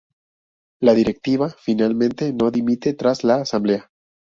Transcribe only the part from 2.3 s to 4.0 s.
no dimite tras la asamblea.